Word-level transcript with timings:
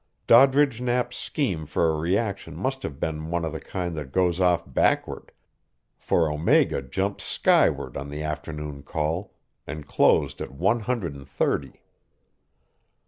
Doddridge 0.25 0.81
Knapp's 0.81 1.15
scheme 1.15 1.67
for 1.67 1.87
a 1.89 1.95
reaction 1.95 2.55
must 2.57 2.81
have 2.81 2.99
been 2.99 3.29
one 3.29 3.45
of 3.45 3.53
the 3.53 3.59
kind 3.59 3.95
that 3.97 4.11
goes 4.11 4.39
off 4.39 4.63
backward, 4.65 5.31
for 5.99 6.27
Omega 6.31 6.81
jumped 6.81 7.21
skyward 7.21 7.95
on 7.95 8.09
the 8.09 8.23
afternoon 8.23 8.81
call, 8.81 9.35
and 9.67 9.85
closed 9.87 10.41
at 10.41 10.49
one 10.51 10.79
hundred 10.79 11.13
and 11.13 11.29
thirty. 11.29 11.83